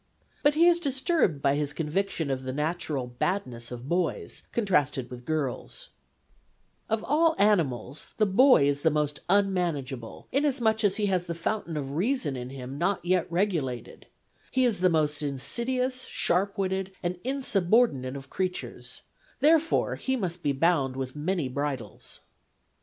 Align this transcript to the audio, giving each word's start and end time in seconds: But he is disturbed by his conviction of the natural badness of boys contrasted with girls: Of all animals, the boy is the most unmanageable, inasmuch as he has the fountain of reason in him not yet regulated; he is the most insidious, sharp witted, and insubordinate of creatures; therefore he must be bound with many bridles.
But 0.41 0.55
he 0.55 0.65
is 0.65 0.79
disturbed 0.79 1.43
by 1.43 1.53
his 1.53 1.73
conviction 1.73 2.31
of 2.31 2.41
the 2.41 2.51
natural 2.53 3.05
badness 3.05 3.69
of 3.69 3.87
boys 3.87 4.41
contrasted 4.51 5.11
with 5.11 5.25
girls: 5.25 5.91
Of 6.89 7.03
all 7.03 7.35
animals, 7.37 8.15
the 8.17 8.25
boy 8.25 8.67
is 8.67 8.81
the 8.81 8.89
most 8.89 9.19
unmanageable, 9.29 10.27
inasmuch 10.31 10.83
as 10.83 10.95
he 10.95 11.05
has 11.05 11.27
the 11.27 11.35
fountain 11.35 11.77
of 11.77 11.91
reason 11.93 12.35
in 12.35 12.49
him 12.49 12.79
not 12.79 13.05
yet 13.05 13.31
regulated; 13.31 14.07
he 14.49 14.65
is 14.65 14.79
the 14.79 14.89
most 14.89 15.21
insidious, 15.21 16.05
sharp 16.05 16.57
witted, 16.57 16.93
and 17.03 17.19
insubordinate 17.23 18.15
of 18.15 18.31
creatures; 18.31 19.03
therefore 19.39 19.97
he 19.97 20.15
must 20.15 20.41
be 20.41 20.51
bound 20.51 20.95
with 20.95 21.15
many 21.15 21.47
bridles. 21.47 22.21